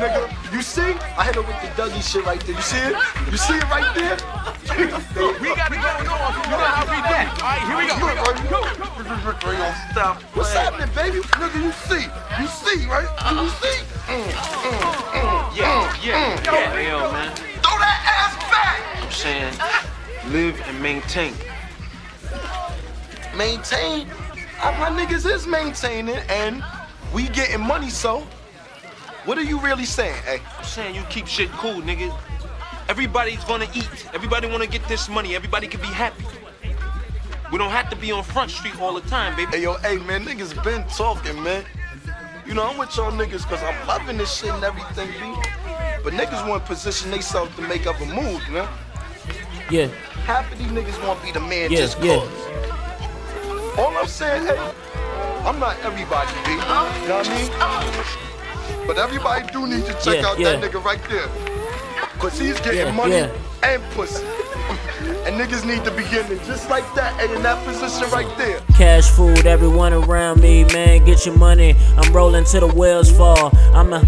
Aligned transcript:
You 0.00 0.62
see? 0.62 0.96
I 1.16 1.24
hit 1.26 1.34
her 1.34 1.42
with 1.42 1.60
the 1.60 1.68
Dougie 1.76 2.00
shit 2.00 2.24
right 2.24 2.40
there. 2.40 2.56
You 2.56 2.62
see 2.62 2.78
it? 2.78 2.96
You 3.30 3.36
see 3.36 3.54
it 3.54 3.68
right 3.68 3.94
there? 3.94 4.16
We 4.80 5.52
got 5.52 5.70
it 5.70 5.76
going 5.76 6.08
on. 6.08 6.32
You 6.40 6.56
know 6.56 6.72
how 6.72 6.88
we 6.88 6.96
do. 7.04 7.12
All 7.12 7.44
right, 7.44 7.60
here 7.68 7.76
we 7.76 7.84
go. 7.86 8.00
Stop. 9.92 10.22
What's 10.34 10.52
happening, 10.54 10.88
baby? 10.94 11.18
Nigga, 11.20 11.62
you 11.62 11.72
see? 11.72 12.06
You 12.40 12.48
see, 12.48 12.86
right? 12.88 13.08
You 13.30 13.48
see? 13.60 13.84
Mm, 14.08 14.24
mm, 14.24 14.80
mm, 15.12 15.56
Yeah, 15.56 15.68
mm, 15.68 16.06
yeah, 16.06 16.36
mm. 16.36 16.44
yeah, 16.46 16.88
yo, 16.88 17.12
man. 17.12 17.36
Throw 17.36 17.76
that 17.78 18.00
ass 18.16 18.34
back. 18.50 19.04
I'm 19.04 19.10
saying, 19.12 19.54
live 20.32 20.60
and 20.66 20.82
maintain. 20.82 21.34
Maintain. 23.36 24.08
My 24.62 24.90
niggas 24.90 25.26
is 25.30 25.46
maintaining, 25.46 26.16
and 26.28 26.64
we 27.12 27.28
getting 27.28 27.60
money. 27.60 27.90
So, 27.90 28.26
what 29.24 29.38
are 29.38 29.42
you 29.42 29.60
really 29.60 29.84
saying, 29.84 30.14
hey? 30.24 30.40
I'm 30.58 30.64
saying 30.64 30.94
you 30.94 31.02
keep 31.10 31.26
shit 31.26 31.50
cool, 31.52 31.80
nigga. 31.82 32.16
Everybody's 32.88 33.44
gonna 33.44 33.68
eat. 33.74 34.06
Everybody 34.14 34.48
wanna 34.48 34.66
get 34.66 34.86
this 34.88 35.08
money. 35.08 35.34
Everybody 35.36 35.68
can 35.68 35.80
be 35.80 35.86
happy. 35.86 36.24
We 37.52 37.58
don't 37.58 37.70
have 37.70 37.90
to 37.90 37.96
be 37.96 38.12
on 38.12 38.22
Front 38.22 38.50
Street 38.50 38.80
all 38.80 38.94
the 38.94 39.08
time, 39.08 39.36
baby. 39.36 39.50
Hey 39.56 39.62
yo, 39.62 39.74
hey 39.78 39.98
man, 39.98 40.24
niggas 40.24 40.62
been 40.64 40.84
talking, 40.88 41.40
man. 41.42 41.64
You 42.46 42.54
know 42.54 42.64
I'm 42.68 42.78
with 42.78 42.96
y'all 42.96 43.12
niggas 43.12 43.44
cause 43.48 43.62
I'm 43.62 43.86
loving 43.86 44.16
this 44.16 44.34
shit 44.36 44.50
and 44.50 44.64
everything, 44.64 45.08
B. 45.20 45.34
But 46.02 46.14
niggas 46.14 46.48
want 46.48 46.64
to 46.64 46.68
position 46.72 47.10
themselves 47.10 47.54
to 47.56 47.62
make 47.62 47.86
up 47.86 48.00
a 48.00 48.06
move, 48.06 48.42
man. 48.50 48.68
Yeah, 49.70 49.86
Half 50.26 50.50
of 50.52 50.58
these 50.58 50.68
niggas 50.68 51.06
want 51.06 51.20
to 51.20 51.26
be 51.26 51.32
the 51.32 51.40
man 51.40 51.70
Yeah, 51.70 51.78
just 51.78 52.00
yeah. 52.02 52.16
cause. 52.18 53.78
All 53.78 53.96
I'm 53.96 54.06
saying, 54.08 54.46
hey, 54.46 54.72
I'm 55.44 55.60
not 55.60 55.78
everybody, 55.84 56.32
B. 56.44 56.50
You 56.52 56.56
know 56.58 57.18
what 57.18 57.28
I 57.28 57.34
mean? 57.36 58.39
But 58.86 58.98
everybody 58.98 59.46
do 59.52 59.66
need 59.66 59.84
to 59.86 59.92
check 60.02 60.20
Yeah, 60.22 60.26
out 60.28 60.38
yeah. 60.38 60.56
that 60.56 60.70
nigga 60.70 60.82
right 60.84 61.02
there. 61.08 61.28
Cause 62.18 62.38
he's 62.38 62.58
getting 62.60 62.86
Yeah, 62.86 62.92
money 62.92 63.28
and 63.62 63.82
pussy. 63.92 64.24
and 65.24 65.36
niggas 65.40 65.64
need 65.66 65.84
to 65.84 65.90
be 65.90 66.02
getting 66.04 66.36
it 66.38 66.44
just 66.44 66.68
like 66.70 66.84
that, 66.94 67.18
and 67.22 67.32
in 67.32 67.42
that 67.42 67.64
position 67.66 68.08
right 68.10 68.28
there. 68.38 68.60
Cash 68.76 69.10
food, 69.10 69.46
everyone 69.46 69.92
around 69.92 70.40
me, 70.40 70.64
man, 70.64 71.04
get 71.04 71.24
your 71.26 71.36
money. 71.36 71.74
I'm 71.96 72.12
rolling 72.12 72.44
till 72.44 72.68
the 72.68 72.74
wheels 72.74 73.10
fall. 73.10 73.50
I'm 73.74 73.90
my 73.90 74.00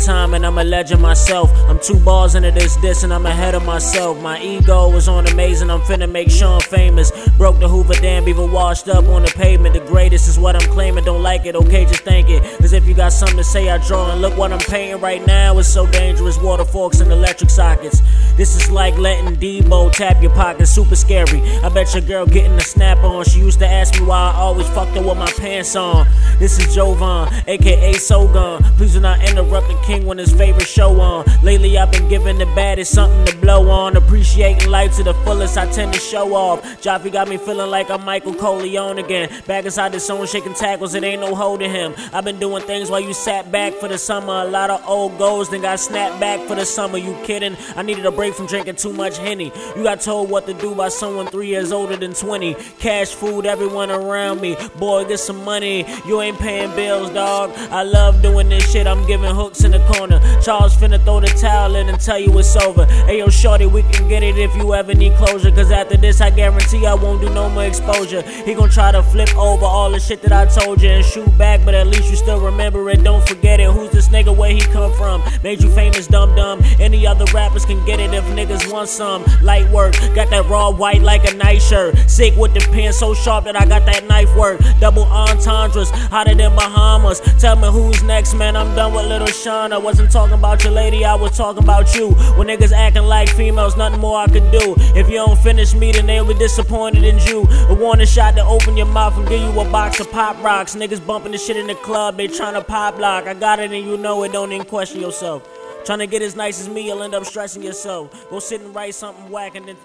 time 0.00 0.34
and 0.34 0.44
I'm 0.44 0.58
a 0.58 0.64
legend 0.64 1.02
myself. 1.02 1.50
I'm 1.68 1.78
two 1.78 1.98
balls 2.00 2.34
into 2.34 2.50
this 2.50 2.76
diss 2.76 3.02
and 3.02 3.12
I'm 3.12 3.26
ahead 3.26 3.54
of 3.54 3.64
myself. 3.64 4.20
My 4.20 4.40
ego 4.40 4.90
is 4.96 5.08
on 5.08 5.26
amazing, 5.26 5.70
I'm 5.70 5.80
finna 5.82 6.10
make 6.10 6.30
Sean 6.30 6.60
famous. 6.60 7.10
Broke 7.36 7.60
the 7.60 7.68
Hoover 7.68 7.94
Dam, 7.94 8.28
even 8.28 8.52
washed 8.52 8.88
up 8.88 9.04
on 9.06 9.22
the 9.22 9.28
pavement. 9.28 9.74
The 9.74 9.80
greatest 9.80 10.28
is 10.28 10.38
what 10.38 10.56
I'm 10.56 10.68
claiming, 10.72 11.04
don't 11.04 11.22
like 11.22 11.46
it, 11.46 11.56
okay, 11.56 11.84
just 11.84 12.02
thank 12.02 12.28
it. 12.30 12.42
Cause 12.58 12.72
if 12.72 12.86
you 12.86 12.94
got 12.94 13.12
something 13.12 13.36
to 13.36 13.44
say, 13.44 13.70
I 13.70 13.78
draw 13.78 14.10
and 14.10 14.20
look 14.20 14.36
what 14.36 14.52
I'm 14.52 14.58
painting 14.60 15.00
right 15.00 15.24
now. 15.26 15.58
It's 15.58 15.68
so 15.68 15.86
dangerous, 15.86 16.38
water 16.38 16.64
forks 16.64 17.00
and 17.00 17.12
electric 17.12 17.50
sockets. 17.50 18.00
This 18.36 18.56
is 18.56 18.70
like 18.70 18.96
letting 18.98 19.36
Debo 19.36 19.92
tap 19.92 20.22
your 20.22 20.32
pocket, 20.32 20.66
super 20.66 20.96
scary. 20.96 21.42
I 21.62 21.68
bet 21.68 21.92
your 21.94 22.02
girl 22.02 22.26
getting 22.26 22.52
a 22.52 22.60
snap 22.60 22.98
on. 22.98 23.24
She 23.24 23.40
used 23.40 23.58
to 23.60 23.68
ask 23.68 24.00
me 24.00 24.06
why 24.06 24.32
I 24.32 24.36
always 24.36 24.68
fucked 24.68 24.96
her 24.96 25.02
with 25.02 25.18
my 25.18 25.30
pants 25.32 25.76
on. 25.76 26.06
This 26.38 26.58
is 26.58 26.74
Jovan, 26.74 27.28
aka 27.46 27.92
Sogun. 27.94 28.62
Please 28.76 28.94
do 28.94 29.00
not 29.00 29.22
interrupt 29.28 29.68
the 29.68 29.74
king 29.84 30.06
when 30.06 30.18
his 30.18 30.32
favorite 30.32 30.66
show 30.66 31.00
on. 31.00 31.24
Lately 31.42 31.78
I've 31.78 31.92
been 31.92 32.08
giving 32.08 32.38
the 32.38 32.46
baddest 32.46 32.92
something 32.92 33.24
to 33.26 33.36
blow 33.36 33.70
on. 33.70 33.96
Appreciating 33.96 34.70
life 34.70 34.96
to 34.96 35.02
the 35.02 35.14
fullest, 35.24 35.56
I 35.56 35.70
tend 35.70 35.92
to 35.94 36.00
show 36.00 36.34
off. 36.34 36.62
Joffy 36.82 37.12
got 37.12 37.28
me 37.28 37.36
feeling 37.36 37.70
like 37.70 37.90
I'm 37.90 38.04
Michael 38.04 38.34
Corleone 38.34 38.98
again. 38.98 39.30
Back 39.46 39.64
inside 39.64 39.92
the 39.92 40.00
zone, 40.00 40.26
shaking 40.26 40.54
tackles, 40.54 40.94
it 40.94 41.04
ain't 41.04 41.20
no 41.20 41.34
holding 41.34 41.70
him. 41.70 41.94
I've 42.12 42.24
been 42.24 42.38
doing 42.38 42.62
things 42.62 42.90
while 42.90 43.00
you 43.00 43.12
sat 43.12 43.50
back 43.52 43.74
for 43.74 43.88
the 43.88 43.98
summer. 43.98 44.32
A 44.32 44.44
lot 44.44 44.70
of 44.70 44.82
old 44.86 45.18
goals, 45.18 45.50
then 45.50 45.62
got 45.62 45.80
snapped 45.80 46.20
back 46.20 46.46
for 46.48 46.54
the 46.54 46.64
summer. 46.64 46.98
You 46.98 47.14
kidding? 47.24 47.56
I 47.76 47.82
needed 47.82 48.06
a 48.06 48.10
break 48.10 48.34
from 48.34 48.46
drinking 48.46 48.76
too 48.76 48.92
much 48.92 49.18
Henny. 49.18 49.52
You 49.76 49.82
got 49.82 50.00
told 50.00 50.30
what 50.30 50.46
to 50.46 50.54
do 50.54 50.74
by 50.74 50.88
someone 50.88 51.26
three 51.26 51.48
years 51.48 51.72
older 51.72 51.96
than 51.96 52.14
20. 52.14 52.54
Cash 52.78 53.14
food, 53.14 53.46
everyone 53.46 53.90
around 53.90 54.40
me. 54.40 54.56
Boy, 54.78 55.04
get 55.04 55.18
some 55.18 55.44
money. 55.44 55.84
You 56.06 56.20
ain't 56.20 56.38
paying 56.38 56.74
bills, 56.74 57.10
dog. 57.10 57.50
I 57.70 57.82
love 57.82 58.22
doing 58.22 58.48
this 58.48 58.70
shit. 58.70 58.86
I'm 58.86 59.06
giving 59.06 59.34
hooks 59.34 59.63
in 59.64 59.72
the 59.72 59.84
corner. 59.92 60.20
Charles 60.40 60.76
finna 60.76 61.02
throw 61.02 61.20
the 61.20 61.26
towel 61.26 61.74
in 61.74 61.88
and 61.88 61.98
tell 62.00 62.18
you 62.18 62.38
it's 62.38 62.54
over. 62.56 62.84
Hey, 63.06 63.18
yo, 63.18 63.28
shorty, 63.28 63.66
we 63.66 63.82
can 63.82 64.08
get 64.08 64.22
it 64.22 64.38
if 64.38 64.54
you 64.56 64.74
ever 64.74 64.94
need 64.94 65.14
closure. 65.16 65.50
Cause 65.50 65.70
after 65.70 65.96
this, 65.96 66.20
I 66.20 66.30
guarantee 66.30 66.86
I 66.86 66.94
won't 66.94 67.20
do 67.20 67.30
no 67.30 67.48
more 67.48 67.64
exposure. 67.64 68.22
He 68.22 68.54
gon' 68.54 68.70
try 68.70 68.92
to 68.92 69.02
flip 69.02 69.34
over 69.36 69.64
all 69.64 69.90
the 69.90 69.98
shit 69.98 70.22
that 70.22 70.32
I 70.32 70.46
told 70.46 70.82
you 70.82 70.90
and 70.90 71.04
shoot 71.04 71.36
back, 71.38 71.64
but 71.64 71.74
at 71.74 71.86
least 71.86 72.10
you 72.10 72.16
still 72.16 72.40
remember 72.40 72.88
it. 72.90 73.02
Don't 73.02 73.26
forget 73.26 73.60
it. 73.60 73.70
Who's 73.70 73.90
this 73.90 74.08
nigga? 74.08 74.36
Where 74.36 74.50
he 74.50 74.60
come 74.60 74.92
from? 74.94 75.22
Made 75.42 75.62
you 75.62 75.70
famous, 75.70 76.06
dumb 76.06 76.34
dumb. 76.36 76.60
Any 76.78 77.06
other 77.06 77.24
rappers 77.32 77.64
can 77.64 77.84
get 77.86 78.00
it 78.00 78.12
if 78.12 78.24
niggas 78.24 78.70
want 78.70 78.88
some. 78.88 79.24
Light 79.42 79.68
work, 79.70 79.94
got 80.14 80.23
raw 80.64 80.76
white 80.76 81.02
like 81.02 81.30
a 81.30 81.34
nice 81.34 81.68
shirt. 81.68 81.96
Sick 82.08 82.36
with 82.36 82.54
the 82.54 82.60
pen 82.72 82.92
so 82.92 83.14
sharp 83.14 83.44
that 83.44 83.56
I 83.60 83.66
got 83.66 83.84
that 83.86 84.06
knife 84.06 84.34
work. 84.36 84.60
Double 84.80 85.04
entendres, 85.04 85.90
hotter 85.90 86.34
than 86.34 86.54
Bahamas. 86.54 87.20
Tell 87.40 87.56
me 87.56 87.68
who's 87.68 88.02
next, 88.02 88.34
man. 88.34 88.56
I'm 88.56 88.74
done 88.74 88.94
with 88.94 89.06
little 89.06 89.26
Sean. 89.26 89.72
I 89.72 89.78
wasn't 89.78 90.10
talking 90.10 90.38
about 90.38 90.64
your 90.64 90.72
lady, 90.72 91.04
I 91.04 91.14
was 91.14 91.36
talking 91.36 91.62
about 91.62 91.94
you. 91.94 92.10
When 92.36 92.48
niggas 92.48 92.72
acting 92.72 93.04
like 93.04 93.28
females, 93.30 93.76
nothing 93.76 94.00
more 94.00 94.18
I 94.18 94.26
could 94.26 94.50
do. 94.50 94.74
If 94.94 95.08
you 95.08 95.16
don't 95.16 95.38
finish 95.38 95.74
me, 95.74 95.92
then 95.92 96.06
they'll 96.06 96.26
be 96.26 96.34
disappointed 96.34 97.04
in 97.04 97.18
you. 97.26 97.46
A 97.68 97.74
warning 97.74 98.06
shot 98.06 98.34
to 98.36 98.44
open 98.44 98.76
your 98.76 98.86
mouth 98.86 99.16
and 99.16 99.28
give 99.28 99.40
you 99.40 99.60
a 99.60 99.70
box 99.70 100.00
of 100.00 100.10
pop 100.10 100.42
rocks. 100.42 100.74
Niggas 100.74 101.04
bumping 101.06 101.32
the 101.32 101.38
shit 101.38 101.56
in 101.56 101.66
the 101.66 101.74
club, 101.74 102.16
they 102.16 102.28
trying 102.28 102.54
to 102.54 102.62
pop 102.62 102.98
lock. 102.98 103.26
I 103.26 103.34
got 103.34 103.58
it 103.58 103.72
and 103.72 103.86
you 103.86 103.96
know 103.96 104.22
it, 104.24 104.32
don't 104.32 104.52
even 104.52 104.66
question 104.66 105.00
yourself. 105.00 105.46
Trying 105.84 105.98
to 105.98 106.06
get 106.06 106.22
as 106.22 106.34
nice 106.34 106.60
as 106.60 106.68
me, 106.68 106.86
you'll 106.86 107.02
end 107.02 107.14
up 107.14 107.26
stressing 107.26 107.62
yourself. 107.62 108.30
Go 108.30 108.38
sit 108.38 108.62
and 108.62 108.74
write 108.74 108.94
something 108.94 109.28
whack 109.30 109.54
and 109.54 109.68
then. 109.68 109.76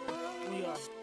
We 0.49 0.65
are. 0.65 0.98